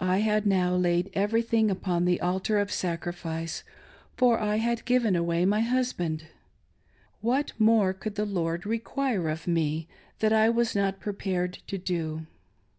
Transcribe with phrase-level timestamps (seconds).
[0.00, 3.62] I had now laid everything upon the altar of sacrifice,
[4.16, 6.28] for I had given away my husband.
[7.20, 9.86] What more could the Lord require of me
[10.20, 12.26] that I was not prepared to do